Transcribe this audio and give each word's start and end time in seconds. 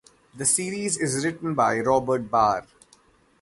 The 0.35 0.45
series 0.47 0.97
is 0.97 1.23
written 1.23 1.53
by 1.53 1.79
Robert 1.79 2.21
Barr. 2.31 2.65